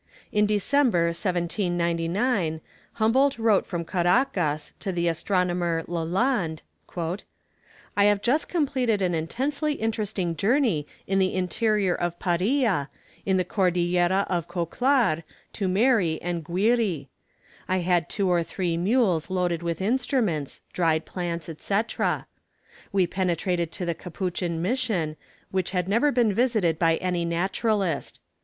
[0.31, 2.59] In December, 1799,
[2.93, 6.63] Humboldt wrote from Caracas to the astronomer Lalande:
[7.95, 12.89] "I have just completed an intensely interesting journey in the interior of Paria,
[13.27, 15.21] in the Cordillera of Cocolar,
[15.53, 17.05] Tumeri, and Guiri.
[17.67, 21.79] I had two or three mules loaded with instruments, dried plants, &c.
[22.91, 25.15] We penetrated to the Capuchin mission,
[25.51, 28.19] which had never been visited by any naturalist.